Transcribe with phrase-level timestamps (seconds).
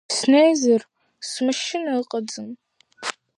[0.17, 0.81] Снезар,
[1.29, 2.49] смашьына аҟаӡым.